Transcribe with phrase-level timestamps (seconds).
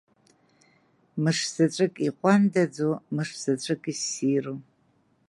[1.21, 4.55] Мышзаҵәык иҟәандаӡоу, мышзаҵәык иссиру.